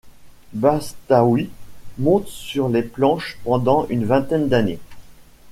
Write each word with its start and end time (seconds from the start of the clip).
Bastaoui 0.55 1.51
monte 1.99 2.27
sur 2.27 2.69
les 2.69 2.81
planches 2.81 3.37
pendant 3.45 3.85
une 3.89 4.05
vingtaine 4.05 4.49
d'années. 4.49 4.79